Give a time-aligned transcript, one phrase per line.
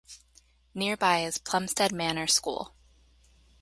[0.73, 2.73] Nearby is Plumstead Manor School.